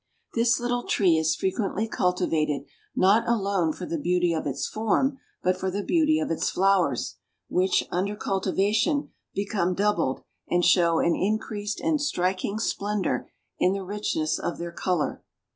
[0.33, 2.63] This little tree is frequently cultivated
[2.95, 7.17] not alone for the beauty of its form, but for the beauty of its flowers,
[7.49, 13.29] which, under cultivation, become doubled and show an increased and striking splendor
[13.59, 15.21] in the richness of their color.